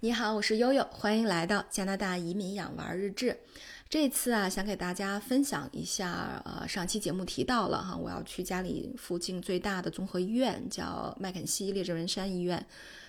[0.00, 3.40] 你好，我是悠悠，欢迎来到加拿大移民养娃日志。
[3.88, 12.66] 这次啊，想给大家分享一下，呃，上期节目提到了哈，我要去家里附近最大的综合医院，叫麦肯锡列治文山医院，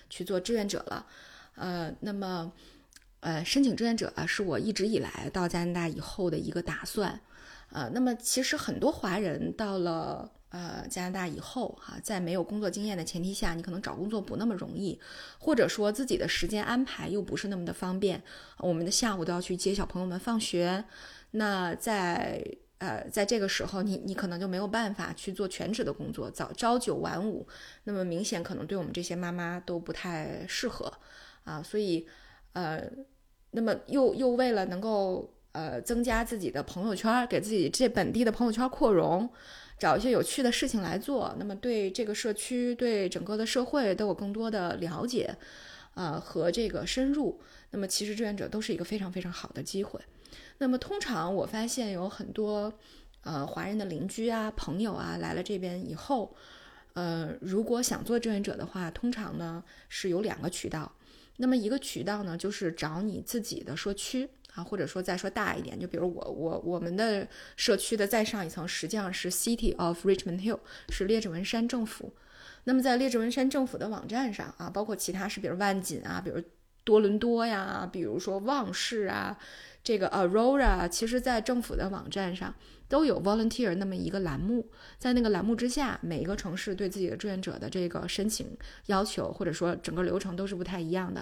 [0.08, 1.04] 去做志愿者了。
[1.56, 2.50] 呃，那么，
[3.20, 7.20] 呃，申请志愿者啊，是我一直以来到加拿大以后的一个打算。
[7.70, 10.32] 呃，那么其实很多华人到了。
[10.50, 14.98] 呃，加拿大以后哈，在没有工作经验的前提下，你可能找工作不那么容易，
[15.38, 18.22] 或者说自己的时间安排又不是那么的方便。
[18.58, 20.84] 我们的下午都要去接小朋友们放学，
[21.32, 22.42] 那在
[22.78, 27.46] 呃，在这个时候，你你可能就没有办法去做全职的工作，早朝九晚五，
[27.84, 30.92] 那么明显可能对我们这些妈妈都不太适合
[31.44, 31.62] 啊。
[31.62, 32.06] 所以
[32.52, 32.88] 呃，
[33.50, 39.28] 那么又又为了能够呃增加自己的朋友圈，给自己这本地的朋友圈扩容。
[39.78, 45.32] 找一些有趣的事情来做，那么对这个社区、对整个的社会都有更多的了解，
[45.94, 47.40] 呃和这个深入。
[47.70, 50.00] 那么其实志愿者都是一个非常非常好的机会。
[50.58, 52.72] 那么通常我发现有很多
[53.22, 56.34] 呃华人的邻居啊、朋友啊来了这边以后，
[56.94, 60.90] 呃如果想做志愿者的话，通常呢是有两个渠道。
[61.36, 64.28] 那么一个渠道呢就是找你自己的社区。
[64.58, 72.12] 啊，或者说再说大一点，就比如我我我们的社区的再上一层，实际上是 City of Richmond Hill，是列治文山政府。
[72.64, 76.42] 那么在列治文山政府的网站上啊，包括其他是，比如万锦啊，比如
[76.88, 79.36] 多伦多呀，比如说旺市啊，
[79.84, 82.54] 这个 Aurora，其实在政府的网站上。
[82.88, 84.66] 都有 volunteer 那么一个栏目，
[84.98, 91.20] 在那个栏目之下，每一个城市对自己的志愿者的这个申请要求，或者说整个流程都是不太一样的。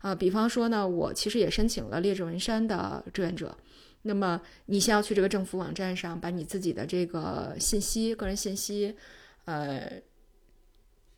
[0.00, 3.56] 啊，比方说呢，我其实也申请了列治文山的志愿者。
[4.02, 8.96] 那么你先要去这个政府网站上，把你自己的这个信息、个人信息，
[9.44, 9.88] 呃，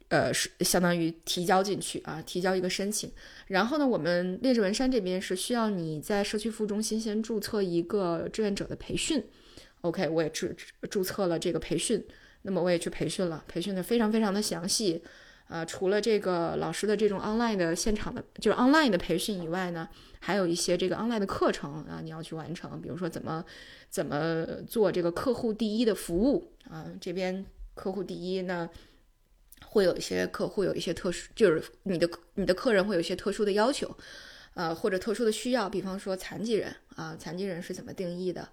[0.08, 3.10] 呃，是相当于提交进去啊，提交一个申请。
[3.48, 9.24] 然后呢，我们列治文山这边是需要你在社区服务中心先注册一个志愿者的培训。
[9.82, 10.48] OK，我也注
[10.90, 12.04] 注册了这个培训，
[12.42, 15.00] 那么我也去培训了，培训的非常非常的详细，
[15.48, 23.44] 呃，除了这个老师的这种 online 的现场的，就是 online 的培训以外呢，还有一些这个 online 的课程啊，你要去完成，比如说怎么
[23.88, 28.68] 怎么做这个客户第一的服务啊，这边客户第一呢，
[29.64, 33.96] 会有一些客户有一些特殊，就是你的你的客人会有一些特殊的要求，
[34.54, 38.48] 呃，或者特殊的需要，比方说残疾人啊，残疾人是怎么定义的？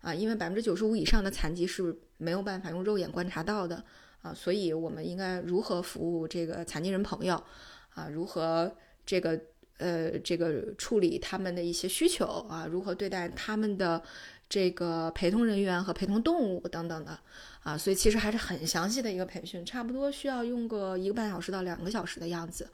[0.00, 3.82] 啊，因为百分之九十五以上的残疾是没有办法用肉眼观察到的
[4.22, 7.42] 啊，所以我们应该如何服务这个残疾人朋友
[7.90, 8.08] 啊？
[8.08, 8.72] 如何
[9.04, 9.40] 这个
[9.78, 12.66] 呃这个处理他们的一些需求啊？
[12.70, 14.00] 如何对待他们的
[14.48, 17.18] 这个陪同人员和陪同动物等等的
[17.62, 17.76] 啊？
[17.76, 22.68] 所以其实还是很详细的一个培训，差不多需要用个一个半小时到两个小时的样子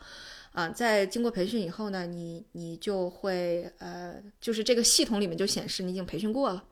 [0.53, 0.69] 啊。
[0.69, 6.65] 在经过培训以后呢，你你就会呃，就是这个系统里面就显示你已经培训过了。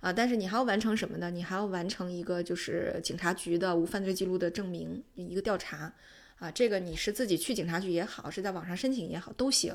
[0.00, 1.30] 啊，但是你还要完成什么呢？
[1.30, 5.92] 你还要完成一个就是警察局的无犯罪记录的证明，一个调查。
[6.40, 9.72] 啊，这个你是自己去警察局也好，是在网上申请也好都行。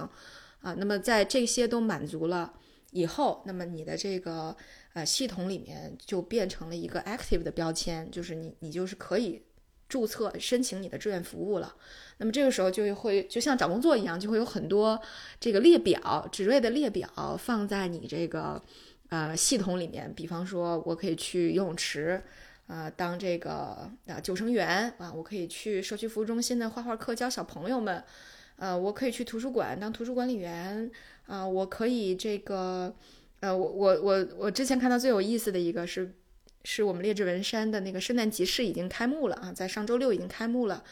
[0.61, 2.53] 啊，那么在这些都满足了
[2.91, 4.55] 以后，那么你的这个
[4.93, 9.43] 呃系统里面就变成了一个 active 的标签，就是你你就是可以
[9.89, 11.75] 注册申请你的志愿服务了。
[12.17, 14.99] 那么这个时候就会就像找工作一样，就会有很多
[15.39, 18.63] 这个列表职位的列表放在你这个。
[19.09, 22.21] 呃，系统里面，比方说，我可以去游泳池，
[22.67, 28.03] 啊，当这个啊救生员啊，我可以去社区服务中心的画画课教小朋友们，
[28.57, 30.91] 呃，我可以去图书馆当图书管理员，
[31.27, 32.95] 啊，我可以这个，
[33.41, 36.11] 呃，我我我我之前看到最有意思的一个是，
[36.63, 40.83] 是我们列治文山的那个圣诞集市已经开幕了啊，在上周六已经开幕了，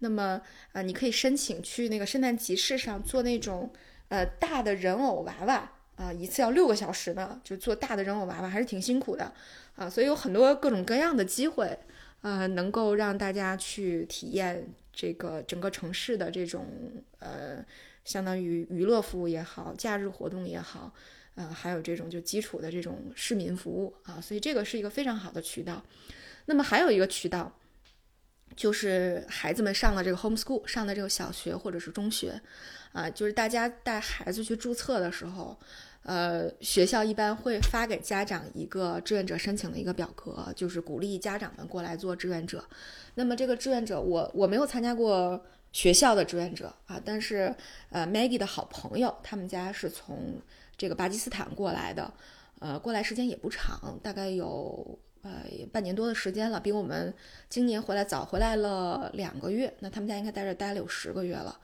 [0.00, 0.42] 那么
[0.72, 3.70] 啊，你可以申请去那个圣诞集市上做那种
[4.08, 5.72] 呃大的人偶娃娃。
[5.94, 9.30] 啊，一次要六个小时呢，就做大的人偶娃娃还是挺辛苦的，
[9.76, 11.78] 啊，所以有很多各种各样的机会，
[12.22, 16.66] 呃，能够让大家去体验这个整个城市的这种
[17.18, 17.62] 呃，
[18.04, 20.92] 相当于娱乐服务也好，假日活动也好，
[21.34, 25.82] 呃，还有这种就基础的这种市民服务啊，所以这个是一个非常好的渠道。
[26.46, 27.56] 那么还有一个渠道，
[28.56, 32.40] 就是孩子们上了这个 homeschool，上的这个小学或者是中学。
[32.92, 35.58] 啊，就是大家带孩子去注册的时候，
[36.02, 42.62] 呃，学校一般会发给家长一个志愿者申请的一个表格，就是鼓励家长们过来做志愿者。
[43.14, 45.42] 那么这个志愿者，我我没有参加过
[45.72, 47.54] 学校的志愿者啊，但是
[47.90, 50.40] 呃，Maggie 的好朋友，他们家是从
[50.76, 52.12] 这个巴基斯坦过来的，
[52.60, 57.14] 呃，过来时间也不长，大概有呃半年多的时间了，比我们
[57.48, 59.74] 今年回来早回来了两个月。
[59.80, 61.58] 那他们家应该在这待了有十个月了。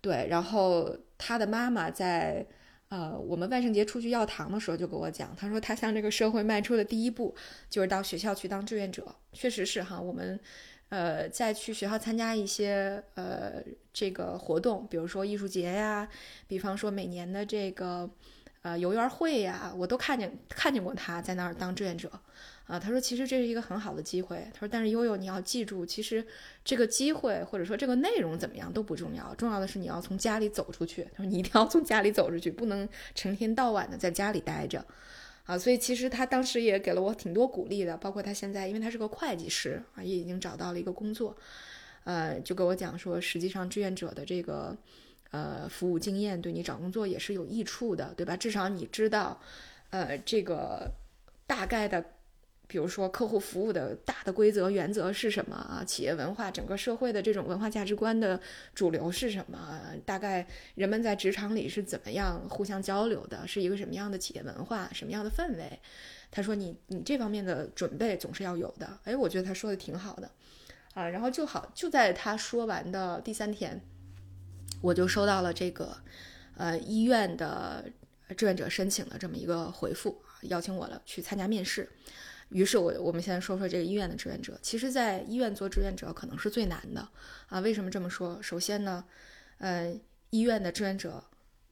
[0.00, 1.36] 对，然后他。
[1.36, 2.46] 的妈妈在
[2.88, 7.34] 呃我们万圣节出去要糖的时候就跟我讲，他说他向这个社会迈出的第一步
[7.70, 9.14] 就是到学校去当志愿者。
[9.32, 10.38] 确实是哈，我们
[10.90, 16.06] 呃再去学校参加一些呃这个活动，比如说艺术节呀，
[16.46, 18.08] 比方说每年的这个
[18.62, 22.10] 呃游园会呀，我都看见看见过他在那儿当志愿者。
[22.66, 24.46] 啊，他说其实这是一个很好的机会。
[24.54, 26.24] 他说，但是悠悠你要记住，其实
[26.64, 31.02] 这个机会或者说这个内容怎么样都不重要，重要的是你要从家里走出去。
[31.12, 34.86] 他说你一定要从家里走出去，不能成天到晚的在家里待着。
[35.50, 41.36] 啊，所以其实他当时也给了我挺多鼓励的，包括他现在，因为他是个会计师啊，也已经找到了一个工作，
[42.04, 44.76] 呃，就跟我讲说，实际上志愿者的这个
[45.32, 48.36] 呃服务经验对你找工作也是有益处的，对吧？
[48.36, 49.40] 至少你知道，
[49.90, 50.88] 呃，这个
[51.48, 52.04] 大概的。
[52.70, 55.82] 比如说，客户服务的大的规则原则是什么啊？
[55.84, 58.40] 企业文化，整个社会的这种文化价值观的
[58.72, 59.82] 主流是什么？
[60.06, 60.46] 大概
[60.76, 63.44] 人们在职场里是怎么样互相交流的？
[63.44, 64.88] 是一个什么样的企业文化？
[64.92, 65.80] 什么样的氛围？
[66.30, 70.30] 他说：“你你这方面的准备总是要有的。”哎，我觉得他说的挺好的
[70.94, 71.08] 啊。
[71.08, 73.80] 然后就好就在他说完的第三天，
[74.80, 75.96] 我就收到了这个
[76.56, 77.84] 呃医院的
[78.36, 81.90] 志愿者申请的这么一个回复，邀请我了去参加面试。
[82.50, 84.58] 于是，我我们现在说说这个医院的志愿者。
[84.60, 87.08] 其实，在医院做志愿者可能是最难的
[87.46, 87.60] 啊。
[87.60, 88.40] 为什么这么说？
[88.42, 89.04] 首先呢，
[89.58, 89.96] 呃，
[90.30, 91.24] 医院的志愿者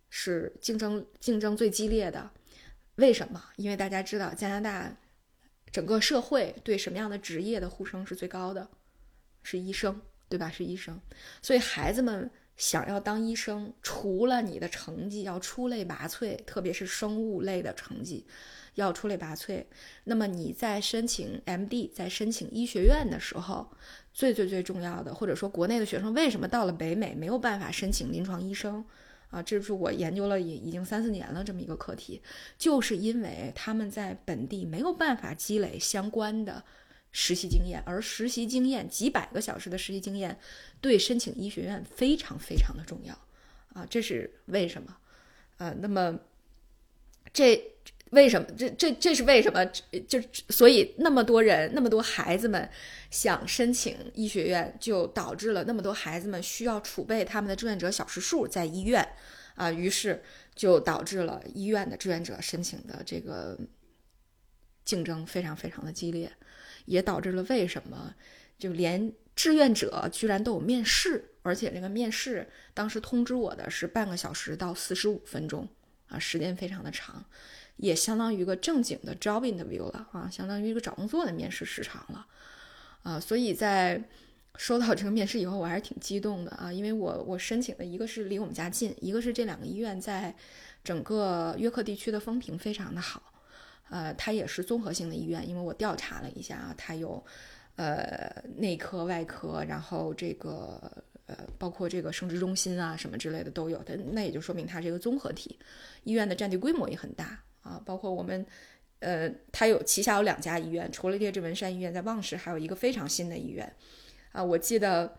[0.08, 2.30] 是竞争竞争最激烈的。
[2.96, 3.42] 为什么？
[3.56, 4.96] 因为大家知道，加拿大
[5.70, 8.68] 整个社会对什么样的职业的呼声是最高的？
[9.42, 10.50] 是医生，对吧？
[10.50, 11.00] 是医生。
[11.42, 18.26] 所以，孩子们想要当医生，除了你的成绩要出类拔萃，特别是生物类的成绩。
[18.74, 19.64] 要出类拔萃，
[20.04, 23.68] 那么你在申请 MD，在申请医学院的时候，
[24.14, 28.84] 最最最重要的，或者说国内的学生为什么到了北美没有办法申请临床医生
[29.30, 29.42] 啊？
[29.42, 32.22] 这是我研究了也已经三四年了这么一个课题，
[32.56, 36.62] 就是因为他们在本地没有办法积累相关的
[37.12, 40.38] 实习经验，而实习经验几百个小时的实习经验
[40.80, 43.14] 对申请医学院非常非常的重要
[43.74, 43.86] 啊！
[43.88, 44.96] 这是为什么？
[45.56, 46.18] 啊，那么
[47.32, 47.72] 这。
[48.12, 48.48] 为什么？
[48.56, 49.62] 这这这是为什么？
[50.08, 50.18] 就
[50.48, 52.66] 所以那么多人，那么多孩子们
[53.10, 59.06] 想申请医学院，就导致了那么多孩子们需要储备他们的志愿者小时数在医院，
[59.56, 60.22] 啊，于是
[60.54, 63.58] 就导致了医院的志愿者申请的这个
[64.86, 66.32] 竞争非常非常的激烈，
[66.88, 68.14] 也导致了为什么
[68.58, 75.68] 就连志愿者居然都有面试，而且那个面试当时通知我的是半个小时到四十五分钟，
[76.08, 77.24] 啊，时间非常的长。
[77.76, 82.26] 也相当于一个正经的 job interview 了啊，相当于一个找工作的面试时长了，
[83.04, 84.02] 啊，所以在
[84.56, 90.34] 收到这个面试以后，我还是挺激动的啊，因为我我申请的一个是离我们家近，一个是这两个医院在
[90.82, 93.22] 整个约克地区的风评非常的好，
[93.90, 97.24] 呃，它也是综合性的医院，因为我调查了一下啊，它有
[97.76, 100.80] 呃内科、外科，然后这个
[101.26, 105.58] 呃包括这个生殖中心啊什么之类的都有，的，那也就说明它是一个综合体，
[106.04, 107.40] 医院的占地规模也很大。
[107.60, 108.46] 啊，包括我们，
[109.00, 113.70] 呃，它有旗下有两家医院，除了列治文山医院，在旺市还有一个非常新的医院。
[114.32, 115.18] 啊，我记得，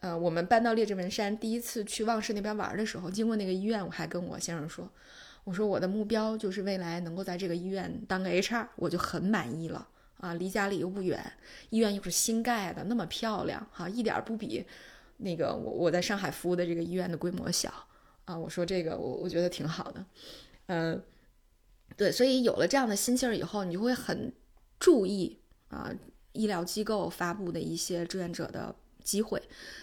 [0.00, 4.88] 呃，我们搬到列治文山第一次去旺市那边玩的时候，经过那个医院，我还跟我先生说，
[5.44, 9.86] 我说我的目标就是未来能够在这个医院当个 HR，我就很满意了。
[10.18, 11.32] 啊，离家里又不远，
[11.70, 14.64] 医院又是新盖的，那么漂亮，哈，一点不比
[15.16, 17.72] 那个我我在上海服务的这个医院的规模小。
[18.26, 20.04] 啊，我说这个我我觉得挺好的，
[20.66, 21.02] 嗯。
[21.96, 24.32] 对，所以有了这样的心气儿以后，你就会很
[24.78, 25.92] 注意啊，
[26.32, 29.42] 医疗机构发布的一些志愿者的机会。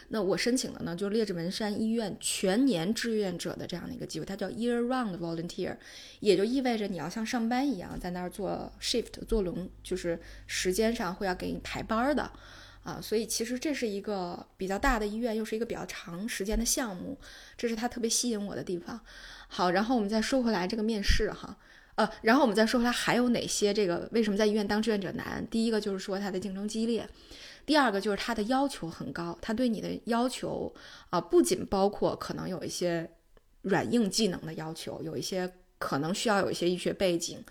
[0.10, 5.76] 那我申请的呢，就是列治文山医院全年志愿者的这样的一个机会，它叫 year-round volunteer，
[6.22, 12.32] 也就意味着你要像上班一样在那儿做 shift 做轮，就是时间上会要给你排班的
[12.84, 13.02] 啊。
[13.02, 17.18] 所以其实这是一个比较大的医院，又是一个比较长时间的项目，
[17.58, 19.02] 这是它特别吸引我的地方。
[19.50, 21.58] 好，然后我们再说回来这个面试哈。
[21.96, 25.44] 呃，然后我们再说回来，还有哪些这个为什么在医院当志愿者难？
[25.50, 27.10] 第一个就是说它的竞争激烈，
[27.68, 30.74] 第二个就是他的要求很高，他对你的要求
[31.12, 33.08] 啊，不仅包括可能有一些
[33.62, 37.44] 软硬技能的要求，有一些可能需要有一些医学背景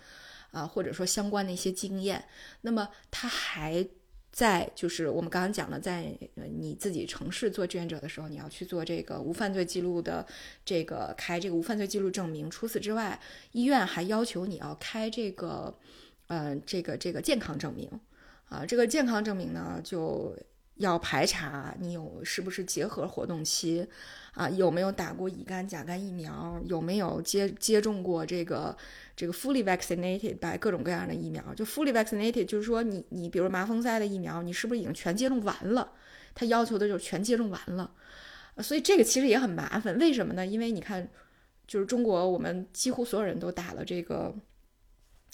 [0.51, 2.25] 啊，或者说相关的一些经验，
[2.59, 3.87] 那么他还。
[4.29, 6.15] 在就是我们刚刚讲的，在
[6.59, 10.23] 你自己城市做志愿者的时候，你要去做这个无犯罪记录的
[10.63, 12.47] 这个开这个无犯罪记录证明。
[12.47, 13.19] 除此之外，
[13.53, 15.75] 医院还要求你要开这个，
[16.27, 17.89] 呃，这个这个健康证明，
[18.49, 20.33] 啊，这个健康证明呢，就
[20.75, 23.85] 要排查你有是不是结核活动期，
[24.33, 28.77] 啊，有没有打过乙肝、甲肝疫苗，有没有接接种过这个
[29.15, 31.43] 这个 fully vaccinated by 各种各样的疫苗。
[31.55, 35.91] 就 fully vaccinated 就是说你你比如麻风腮的疫苗，你是不是已经全接种完了？
[36.33, 37.91] 他要求的就是全接种完了。
[38.59, 40.45] 所以这个其实也很麻烦，为什么呢？
[40.45, 41.09] 因为你看，
[41.67, 44.33] 就是中国我们几乎所有人都打了这个。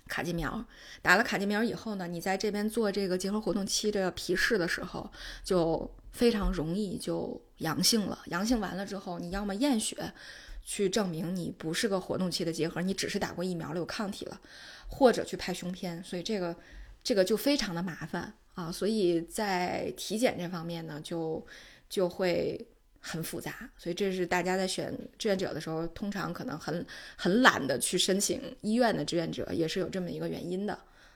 [0.07, 0.63] 卡介苗
[1.01, 5.10] 打了卡介苗以后呢，你在这边做这个结核活动期的皮试的时候，
[5.43, 8.19] 就非常容易就阳性了。
[8.27, 10.13] 阳性完了之后，你要么验血
[10.62, 14.39] 去证明你不是个活动期的结核，你只是打过疫苗了有抗体了，
[14.88, 16.03] 或者去拍胸片。
[16.03, 16.55] 所以这个
[17.03, 18.72] 这个就非常的麻烦啊。
[18.72, 21.45] 所以在体检这方面呢，就
[21.89, 22.67] 就会。
[23.05, 26.86] 很复杂，所以这是大家在选志愿者的时候，通常可能很
[27.17, 30.74] 很懒得去申请医院的志愿者，也是有这么一个原因的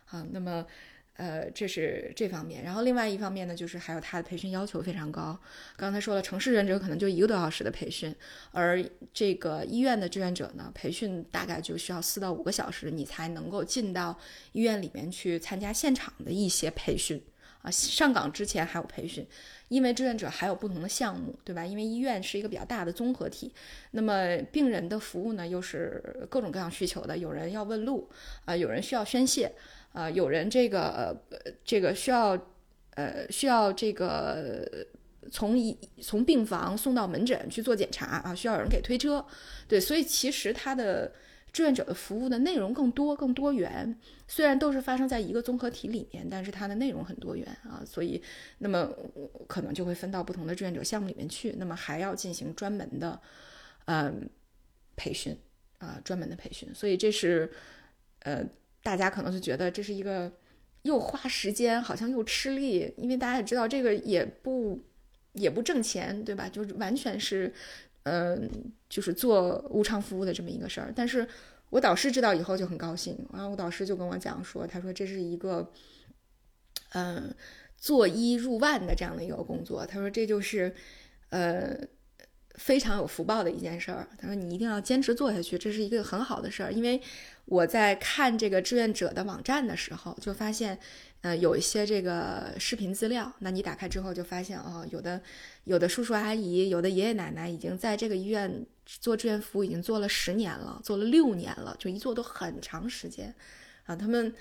[0.07, 0.27] 啊。
[0.31, 0.65] 那么，
[1.13, 2.61] 呃，这是这方面。
[2.61, 5.39] 然后另外一方面呢，就是还有他的培训要求非常高。
[5.77, 8.13] 刚才说了，城市志愿者可能就一个多小时的培训，
[8.51, 14.19] 而这个医院的志愿者呢，培训大概就需要四到五个小时，你才能够进到
[14.51, 17.23] 医院里面去参加现场的一些培训
[17.61, 17.71] 啊。
[17.71, 19.27] 上岗之前还有培训。
[19.69, 21.65] 因为志愿者还有不同的项目，对吧？
[21.65, 23.53] 因为医院是一个比较大的综合体，
[23.91, 27.17] 那么病人的服务呢又是各种各样需求的。
[27.17, 28.09] 有人要问路
[28.45, 29.51] 啊，有人需要宣泄
[29.91, 31.21] 啊，有人这个
[31.65, 32.29] 这个需要
[32.91, 34.65] 呃需要这个
[35.33, 39.25] 从一从病房送到门诊去做检查啊，需要有人给推车。
[39.67, 41.11] 对，所以其实他的。
[41.53, 48.21] 志愿者的服务的内容更多、更多元，虽然都是发生在一个综合体里面，但是它的内容很多元啊，所以
[48.59, 48.87] 那么
[49.47, 53.19] 可能就会分到不同的志愿者项目里面去，那么还要进行专门的
[53.85, 54.29] 嗯
[54.95, 55.35] 培训
[55.79, 57.51] 啊，专门的培训，所以这是
[58.19, 58.43] 呃
[58.83, 60.31] 大家可能是觉得这是一个
[60.83, 64.79] 又花时间，好像又吃力，因为大家也知道这个也不
[65.33, 66.47] 也不挣钱，对吧？
[66.47, 67.51] 就是完全是。
[68.09, 68.49] 嗯，
[68.87, 71.27] 就是做无偿服务的这么一个事儿，但是
[71.71, 75.69] 我导师知道以后就很高兴，然后我导师就跟我讲说，他说这是一个，
[76.93, 77.35] 嗯，
[77.75, 80.73] 做一入万的这样的一个工作，他说这就是，
[81.31, 81.77] 呃，
[82.55, 87.01] 非常有福报的一件事儿，他说你一定要坚持做下去，这是一个很好的事儿，因为
[87.43, 90.79] 我在看这个志愿者的网站的时候就发现。
[91.21, 95.19] 呃，有一些这个视频资料，那你打开之后就发现哦，有的
[95.63, 103.33] 有的叔叔阿姨，有的爷爷奶奶已经在这个医院做志愿服务，已经做了十年了，做了六年了，就一做都很长时间
[103.85, 103.95] 啊。
[103.95, 104.31] 他们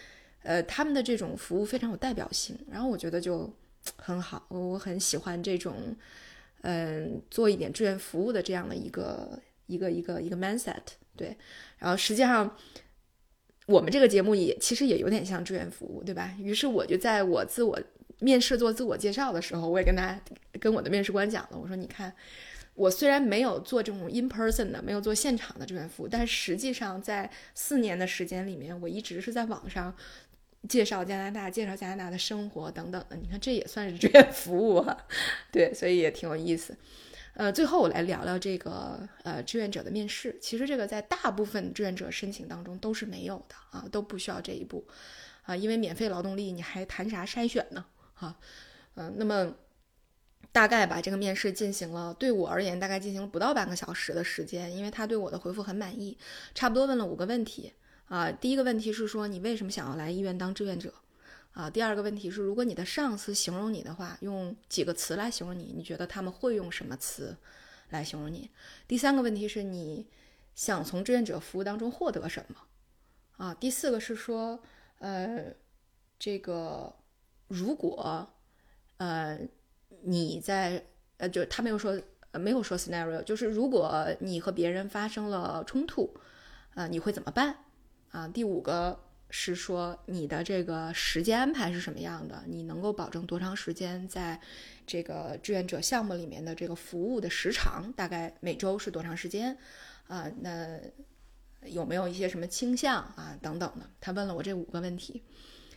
[0.42, 3.50] 呃，他们的这种服务非常有代表性，然后我觉得就
[3.97, 5.97] 很好，我很喜欢这种
[6.61, 10.83] 嗯，做一点志愿服务的这样的一个一个一个一个 mindset。
[11.16, 11.35] 对，
[11.78, 12.54] 然后实际上。
[13.66, 16.35] 我们这个节目也其实也有点像志愿服务，对吧？
[16.38, 17.78] 于是我就在我自我
[18.20, 20.18] 面试做自我介绍的时候，我也跟他
[20.61, 22.14] 跟我的面试官讲了，我说：“你看，
[22.75, 29.92] 我虽然没有做这种 in person 的，没有做现场的志愿服务，但实际上在四年的时间里面，我一直是在网上
[30.68, 33.16] 介绍加拿大、介绍加拿大的生活等等的。
[33.16, 34.96] 你看，这也算是志愿服务啊，
[35.50, 36.76] 对，所以也挺有意思。”
[37.36, 40.38] 呃，最后我来聊聊这个呃志愿者的面试。
[40.40, 44.86] 其实这个在大部分志愿者申请当中都是没有的啊，都不需要这一步
[45.42, 47.84] 啊，因为免费劳动力你还谈啥筛选呢？
[48.14, 48.34] 哈，
[48.94, 49.54] 嗯，那么
[50.50, 56.16] 大概把这个面试进行了，对我而言大概进行了不到半个小时的时间，因为他对我的回复很满意，
[56.54, 57.74] 差不多问了五个问题
[58.06, 58.32] 啊。
[58.32, 60.94] 第一个问题是说你为什么想要来医院当志愿者？
[61.56, 65.72] 啊，第二个问题是，如果你的上司形容你的话，用几个词来形容你？
[65.75, 67.34] 你觉得他们会用什么词
[67.88, 68.50] 来形容你？
[68.86, 70.06] 第三个问题是你
[70.54, 72.56] 想从志愿者服务当中获得什么？
[73.38, 74.62] 啊，第四个是说，
[74.98, 75.46] 呃，
[76.18, 76.94] 这个
[77.48, 78.28] 如果
[78.98, 79.38] 呃
[80.02, 80.84] 你在
[81.16, 81.98] 呃，就他没有说
[82.32, 86.14] 没有说 scenario，就是如果你和别人发生了冲突，
[86.75, 87.64] 啊，你会怎么办？
[88.10, 89.05] 啊，第五个。
[89.28, 92.45] 是说你的这个时间安排是什么样的？
[92.47, 94.40] 你能够保证多长时间在
[94.87, 97.92] 这个志愿者项目里面的这个服务的时长？
[97.95, 99.56] 大概每周是多长时间？
[100.06, 100.78] 啊，那
[101.64, 103.37] 有没有一些什么倾向啊？
[103.42, 103.90] 等等的。
[104.00, 105.23] 他问了我这五个问题，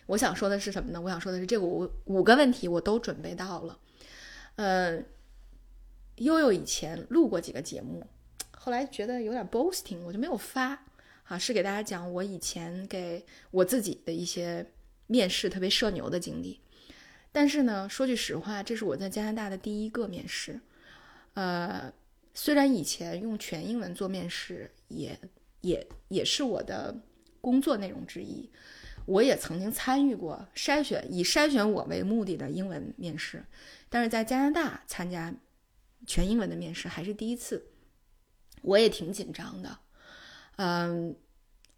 [0.06, 1.00] 我想说的是什么呢？
[1.00, 3.78] 我想说的是这五五个问题我都准备到了。
[4.54, 5.02] 呃，
[6.16, 8.06] 悠悠以前录过几个节目，
[8.52, 10.84] 后来觉得有点 boasting，我就没有发。
[11.30, 14.66] 啊，是给大家讲我以前给我自己的一些
[15.06, 16.60] 面试特别社牛的经历。
[17.30, 20.60] 但是呢，说句实话，这是我在加拿大的第一个面试。
[21.34, 21.92] 呃，
[22.34, 25.16] 虽然以前用全英文做面试，也
[25.60, 27.00] 也也是我的
[27.40, 28.50] 工作内容之一。
[29.06, 33.44] 我也曾经参与过筛选以筛选我为目的的英文面试，
[33.88, 35.32] 但是在加拿大参加
[36.08, 37.64] 全英文的面试还是第一次，
[38.62, 39.78] 我也挺紧张的。
[40.62, 41.16] 嗯，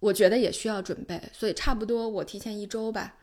[0.01, 3.15] 我觉得也需要准备，所以差不多我提前一周吧，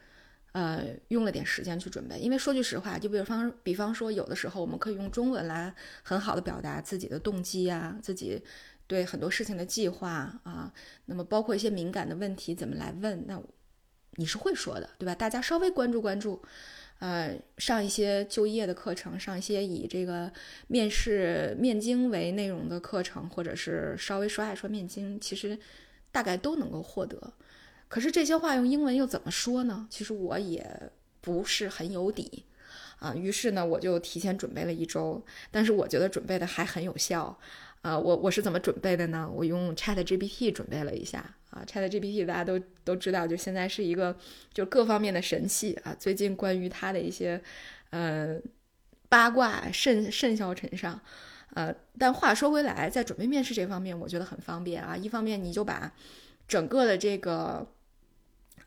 [0.54, 2.18] 呃，用了点时间去准备。
[2.18, 8.42] 因为说句实话，就比方比方说，有的时候我们可以用中文来很好的表达自己的动机啊，自己
[8.88, 10.72] 对很多事情的计划啊，
[11.08, 13.42] 那么包括一些敏感的问题怎么来问，那
[14.12, 15.14] 你是会说的，对吧？
[15.14, 16.42] 大家稍微关注关注。
[17.00, 20.32] 呃，上一些就业的课程，上一些以这个
[20.68, 25.58] 面试面经为内容的课程，或者是稍微刷一刷面经，其实
[26.12, 27.34] 大概都能够获得。
[27.88, 29.88] 可是这些话用英文又怎么说呢？
[29.90, 30.92] 其实我也
[31.22, 32.44] 不是很有底
[33.00, 33.16] 啊。
[33.16, 37.40] 于是呢，我就提前准备了一周，但是我觉得准备的还很有效。
[37.82, 39.30] 啊，我我是怎么准备的呢？
[39.34, 44.14] 我用 Chat GPT 准备了一下啊，Chat GPT 大家都都知道，就现在是一个
[44.54, 45.96] 就各方面的神器啊。
[45.98, 47.42] 最近关于它的一些
[47.92, 48.38] 呃
[49.08, 51.00] 八卦甚甚嚣尘上，
[51.54, 54.98] 呃，但话说回来，在准备面试这方面，我觉得很方便啊。
[54.98, 55.90] 一方面你就把
[56.50, 57.66] 整个的这个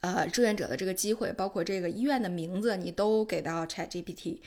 [0.01, 4.39] 呃志愿者的这个机会，包括这个医院的名字，你都给到 Chat GPT，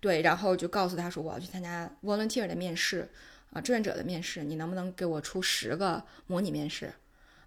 [0.00, 3.08] 对，然后就告诉他说我要去参加 volunteer 的面试。
[3.50, 6.92] 啊，志愿者的面试，你能不能给我出十个模拟面试？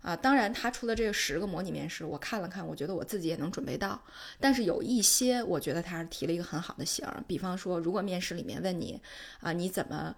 [0.01, 4.01] 啊，当然，他出的这个十个模拟面试，我看了看，我觉得我自己也能准备到。
[4.39, 7.23] 但是有一些，我觉得他是提了一个很好的醒儿。
[7.27, 8.99] 比方说，如果面试里面问你，
[9.41, 10.15] 啊，你怎么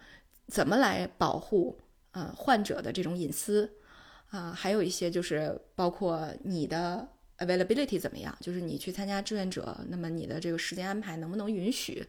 [0.48, 1.78] 怎么来保护
[2.12, 3.70] 呃患者的这种隐私？
[4.30, 7.06] 啊，还有一些就是包括你的
[7.40, 8.34] availability 怎么样？
[8.40, 12.08] 就是你去参加志愿者，那么你的这个时间安排能不能允许？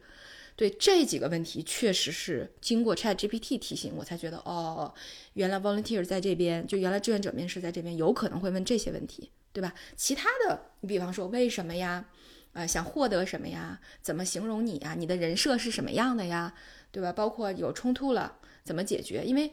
[0.55, 4.93] 对这几个问题，确实是经过 Chat GPT 提醒，我才觉得哦，
[5.33, 9.73] 原来 volunteer 在这边，就原来志愿者面试在这边，有可能会问这些问题，对吧？
[9.97, 12.05] 其他的，你比方说为什么呀？
[12.53, 13.81] 呃，想获得什么呀？
[14.01, 14.95] 怎么形容你呀？
[14.97, 16.53] 你的人设是什么样的呀？
[16.91, 17.11] 对吧？
[17.11, 19.23] 包括有冲突了怎么解决？
[19.25, 19.51] 因为。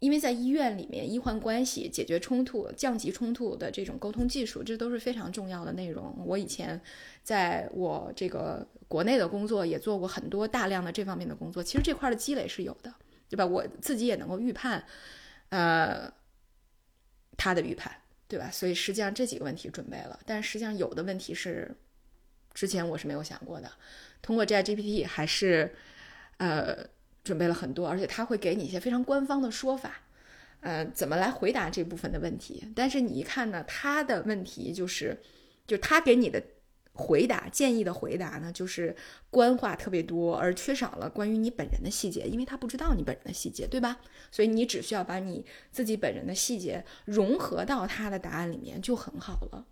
[0.00, 6.14] 因为在医院里面，医患关系、解决冲突、降级冲突的这种沟通技术，这都是非常重要的内容。
[6.26, 6.78] 我以前
[7.22, 12.92] 在我这个国内的工作也做过很多大量的这方面的工作，其实这块的积累是有的，
[13.30, 13.46] 对吧？
[13.46, 14.84] 我自己也能够预判，
[15.48, 16.12] 呃，
[17.38, 17.90] 他的预判，
[18.28, 18.50] 对吧？
[18.50, 21.74] 所以实际上这几个问题准备了，但实际上有的问题是
[22.52, 23.72] 之前我是没有想过的，
[24.20, 25.74] 通过 ChatGPT 还是
[26.36, 26.92] 呃。
[27.24, 30.02] 准备了很多，而且他会给你一些非常官方的说法，
[30.60, 32.70] 呃，怎么来回答这部分的问题。
[32.76, 35.20] 但是你一看呢，他的问题就是，
[35.66, 36.42] 就他给你的
[36.92, 38.94] 回答建议的回答呢，就是
[39.30, 43.98] 官话特别多，而缺少了关于你本人的细节，因为他不知道你本人的细节，对吧？
[44.30, 49.66] 所以你只需要把你自己本人的细节融合到他的答案里面就很好了。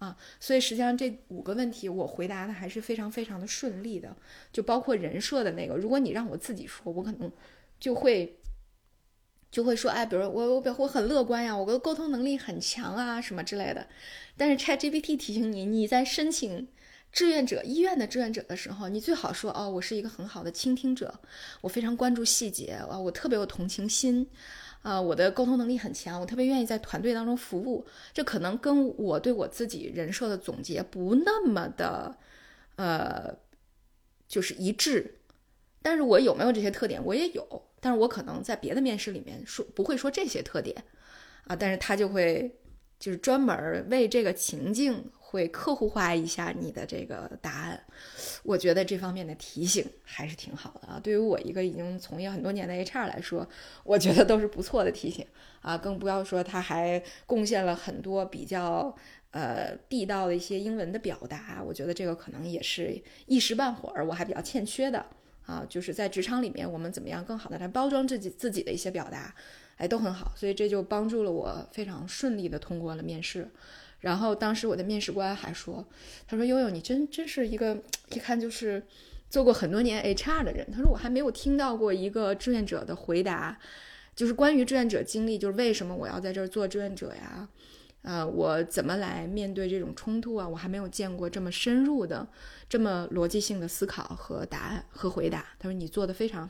[0.00, 4.16] 啊，所以实际上这五个问题我回答的还是非常非常的顺利的，
[4.50, 5.76] 就包括人设的那个。
[5.76, 7.30] 如果你让我自己说，我可能
[7.78, 8.34] 就会
[9.50, 13.86] 就会说，哎，比如我我表我很乐观呀，我的沟通能力很强啊，什么之类的。
[14.38, 16.66] 但是 ChatGPT 提醒你，你在申请
[17.12, 21.20] 志愿者医院的志愿者的时候，你最好说，哦，我是一个很好的倾听者，
[21.60, 24.26] 我非常关注细节，啊，我特别有同情心。
[24.82, 27.86] 啊，我的沟通能力很强，我特别愿意在团队当中服务。
[28.12, 32.16] 这可能跟我对我自己人设的总结不那么的，
[32.76, 33.36] 呃，
[34.26, 35.18] 就是一致。
[35.82, 37.62] 但是我有没有这些特点，我也有。
[37.80, 40.84] 但是我可能在别的面试里面说不会说这些特点，
[41.44, 42.58] 啊，但是他就会
[42.98, 45.10] 就是专门为这个情境。
[45.30, 47.80] 会客户化一下你的这个答案，
[48.42, 51.00] 我觉得这方面的提醒还是挺好的啊。
[51.00, 53.48] 对于我一个已经从业很多年的 HR 来说，
[53.84, 55.24] 我觉得都是不错的提醒
[55.62, 55.78] 啊。
[55.78, 58.92] 更不要说他还贡献了很多比较
[59.30, 65.06] 呃地道的一些英文的表达，我觉得这个可能也是一时半会儿我还比较欠缺的
[65.46, 65.64] 啊。
[65.68, 69.32] 就是在职场里面，我们怎么样更好的来包装自己自己的一些表达，
[69.76, 70.32] 哎，都很好。
[70.34, 73.48] 所以这就帮助了我非常顺利的通过了面试。
[74.00, 75.86] 然后当时我的面试官还说
[76.26, 77.76] ：“他说悠悠，你真真是一个
[78.12, 78.82] 一看就是
[79.28, 80.66] 做过很多年 HR 的人。
[80.72, 83.58] 他说我还没有听到过一个志愿者的回答，
[84.16, 87.46] 就是关于志愿者经历，就是为什么我要在这儿做志愿者呀？
[88.00, 90.48] 呃，我怎么来面对这种冲突啊？
[90.48, 92.26] 我还没有见过这么深入的、
[92.70, 95.44] 这么逻辑性的思考和答案和回答。
[95.58, 96.48] 他说你做的非常，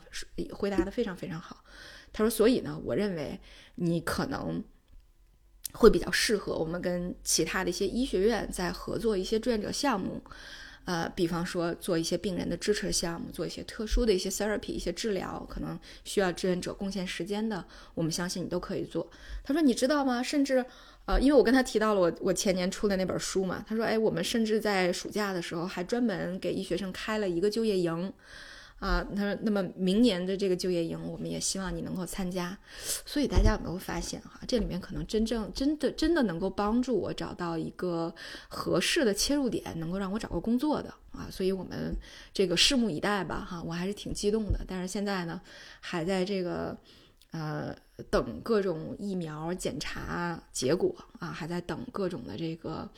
[0.53, 1.65] 回答的非常非常好。
[2.13, 3.37] 他说所以呢，我认为
[3.75, 4.63] 你可能。”
[5.73, 10.21] 会比较适合我们跟其他的一些医学院在合作一些志愿者项目，
[10.85, 19.09] 呃，比方说做一些病人的支持项目，做一些特殊的一些 therapy 一些治疗，可能需要志愿者贡献时间的，我们相信你都可以做。
[19.43, 20.21] 他说你知道吗？
[20.21, 20.65] 甚至
[21.05, 28.13] 呃，因为我跟他提到了我我前年出的那本书嘛，他说哎，我们甚至在暑假的时候还专门给医学生开了一个就业营。
[28.81, 32.57] 啊，他说，那么明年的这个就业营，我们也希望你能够参加。
[33.05, 38.11] 所以大家有没有发现哈，这里面可能真正真的真的能够帮助我找到一个
[38.49, 41.27] 合适的切入点，能够让我找个工作的啊。
[41.29, 41.95] 所以我们
[42.33, 44.59] 这个拭目以待吧哈，我还是挺激动的。
[44.67, 45.39] 但是现在呢，
[45.79, 46.75] 还在这个
[47.29, 47.71] 呃
[48.09, 52.89] 等各种疫苗检查结果啊，还在等各种的这个。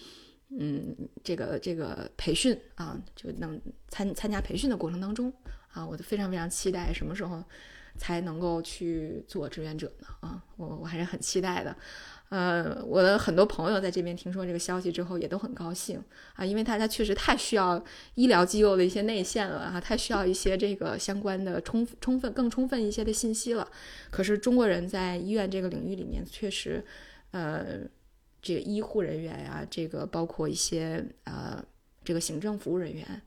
[0.56, 5.34] 嗯，这个这个培训啊，就能参参加培训的过程当中
[5.74, 7.44] 啊，我都非常非常期待什么时候
[7.98, 10.08] 才能够去做志愿者呢？
[10.22, 11.76] 啊，我我还是很期待的。
[12.30, 16.02] 呃，我的很多朋友在这边听说这个消息之后也都很高兴
[16.36, 17.84] 啊，因为大家确实太需要
[18.16, 23.70] 医疗机构的一些内线了啊，太需要一些这个相关的充充分更充分一些的信息了。
[24.10, 26.84] 可是中国人在医院这个领域里面确实，
[27.32, 27.82] 呃。
[28.46, 31.64] 这个医护人员呀，这个包括一些呃，
[32.04, 33.22] 这个行政服务人员，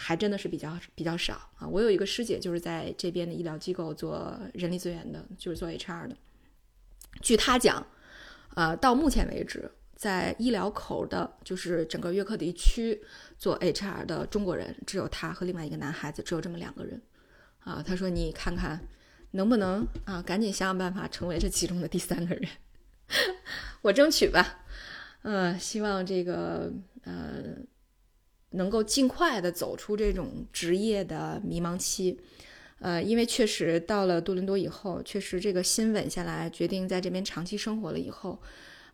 [0.00, 1.66] 还真的是比较比较少啊。
[1.66, 6.16] 我有一个师姐就是在这边的医疗机构做人力资源的，就是做 HR 的。
[7.20, 7.84] 据她讲，
[8.54, 13.02] 呃，到目前为止，在医疗口的，就是整个约克地区
[13.36, 17.02] 做 HR 的中国人，只有她和另外一个男孩子，只有这么两个人
[17.58, 17.82] 啊。
[17.84, 18.80] 她说：“你看看
[19.32, 22.48] 能不能啊，赶紧想想办法成为这其中的第三个人。
[23.82, 24.64] ”我争取吧，
[25.22, 27.56] 呃，希望这个呃
[28.50, 32.18] 能够尽快的走出这种职业的迷茫期，
[32.78, 38.40] 呃，因为确实到了多伦多以后，确实这个心稳下来，决定在这边长期生活了以后，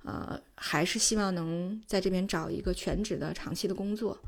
[0.03, 4.19] 呃，还是希望能在这边找一个全职的长期的工作。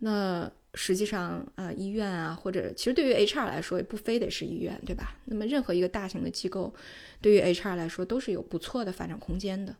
[0.00, 5.16] 那实际上，呃，医院啊，或者其实对于 HR 来说，也不非得是医院，对吧？
[5.24, 6.74] 那么任何一个大型的机构，
[7.22, 9.74] 对于 HR 来说都是有不错的发展空间的。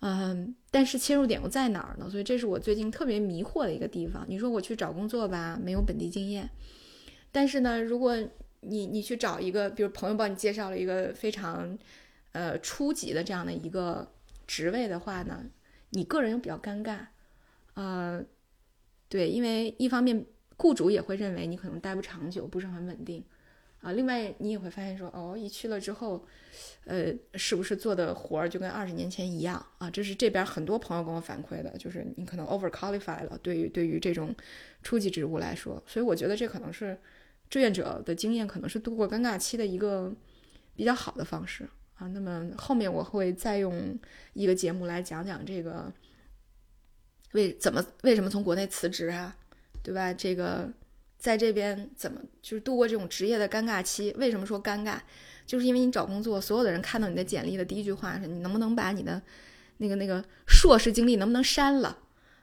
[0.00, 2.08] 嗯，但是切入点又在哪儿呢？
[2.10, 4.24] 所以这是我最近特别迷惑的一个地方。
[4.28, 6.50] 你说我去找工作吧，没有本地经验，
[7.30, 8.16] 但是呢，如果
[8.60, 11.78] 你你去找一个，比如朋友帮你介绍了一个非常
[12.32, 14.12] 呃初级的这样的一个
[14.46, 15.44] 职位的话呢，
[15.90, 17.06] 你个人又比较尴尬，
[17.74, 18.24] 呃。
[19.12, 20.24] 对，因为一方面
[20.56, 23.24] 雇主也会认为你可能待不长久，不是很稳定，
[23.80, 26.24] 啊，另外你也会发现说，哦，一去了之后，
[26.84, 29.90] 呃，是不是做的活儿就跟二十年前一样啊？
[29.90, 34.34] 这是这边很多朋友跟我反馈的，就是你可能 over qualified 了，对于对于这种
[34.82, 36.98] 初级职务来说，所以我觉得这可能是
[37.48, 40.12] 志愿者的经验，可能是度过尴尬期的一个
[40.76, 42.06] 比较好的方式啊。
[42.08, 43.98] 那么后面我会再用
[44.34, 45.92] 一个节目来讲讲这个。
[47.32, 49.36] 为怎么为什么从国内辞职啊，
[49.84, 50.12] 对吧？
[50.12, 50.68] 这个
[51.20, 54.12] 在这边怎么就是度过这种职业的尴尬期？
[54.18, 54.98] 为什么说尴尬？
[55.46, 59.22] 就是因为你找工作，所有的人看到你的简历的第一句话是你能不能把你的
[59.76, 61.98] 那个那个硕士经历能不能删了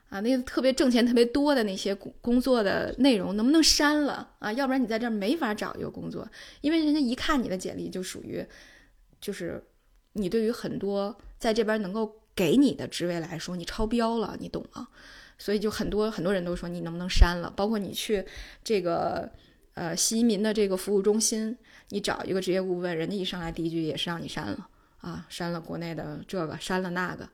[0.08, 0.20] 啊？
[0.20, 4.52] 那个特别挣钱特别多的那些工工作的内容能不能删了啊？
[4.52, 6.26] 要不然你在这儿没法找一个工作，
[6.60, 8.46] 因为人家一看你的简历就属于
[9.20, 9.62] 就是
[10.12, 12.14] 你对于很多在这边能够。
[12.38, 14.86] 给你的职位来说，你超标了，你懂吗？
[15.38, 17.50] 所以就很多很多人都说你能不能删了？
[17.56, 18.24] 包括你去
[18.62, 19.30] 这个
[19.74, 21.56] 呃新移民的这个服务中心，
[21.90, 24.68] 你找一个职业顾问，人家一上来第一句也是让你删了
[25.00, 27.28] 啊，删了国内的这个，删了那个。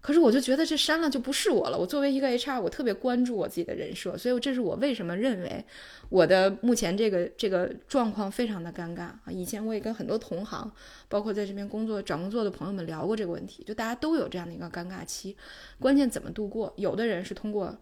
[0.00, 1.78] 可是我就觉得这删了就不是我了。
[1.78, 5.64] 我作为一个 HR，我特别关注我自己的人设，所以这是我为什么认为
[6.08, 9.22] 我的目前这个这个状况非常的尴尬啊。
[9.28, 10.70] 以前我也跟很多同行，
[11.08, 15.36] 包括在这边工作找工作的朋友们聊过这个问题，就大家都有这样的一个尴尬期，
[15.80, 16.72] 关键怎么度过？
[16.76, 17.76] 有的人是通过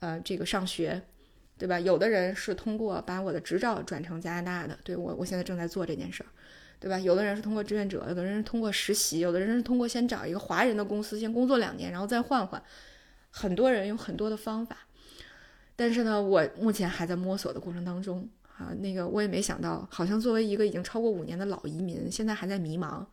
[0.00, 1.00] 呃这个上学，
[1.56, 1.78] 对吧？
[1.78, 6.26] 有的人是通过把我的执照转成加拿大的，对我我现在正在做这件事儿。
[6.80, 6.98] 对吧？
[6.98, 12.60] 有的人是通过志愿者，有的人是通过实习，有的人是通过先找一个华人的公司先工作两年，然后再换换。
[13.30, 14.76] 很多人有很多的方法，
[15.76, 18.72] 但是呢，我目前还在摸索的过程当中啊。
[18.80, 23.04] 那个我也没想到，好像作为一个已经超过五年的老移民，现在还在迷茫，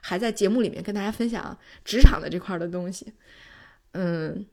[0.00, 3.12] 还在节目里面跟大家分享职场的这块的东西。
[3.92, 4.44] 嗯，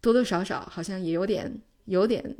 [0.00, 2.34] 多多少少好像也有点有点。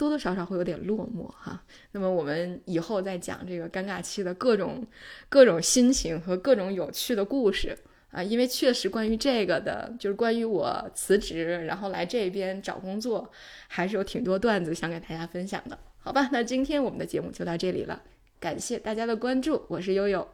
[0.00, 4.82] 多多少少会有点落寞哈，那么我们以后再讲这个尴尬期的各种
[5.28, 7.76] 各种心情和各种有趣的故事
[8.10, 13.30] 啊，因为确实关于这个的，就是关于我辞职然后来这边找工作，
[13.68, 16.30] 还是有挺多段子想给大家分享的，好吧？
[16.32, 18.00] 那今天我们的节目就到这里了，
[18.40, 20.26] 感谢大家的关注，我是悠悠。